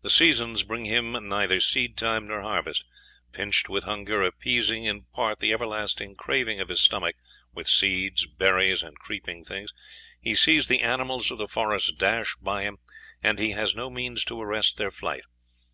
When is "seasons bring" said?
0.08-0.86